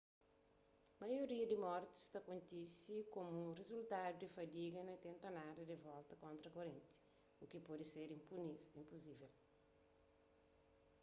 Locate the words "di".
1.49-1.57, 4.19-4.33, 5.69-5.75